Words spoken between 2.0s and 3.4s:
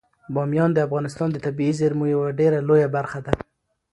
یوه ډیره لویه برخه ده.